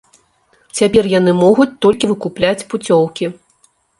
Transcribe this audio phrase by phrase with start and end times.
[0.79, 3.25] Цяпер яны могуць толькі выкупляць пуцёўкі.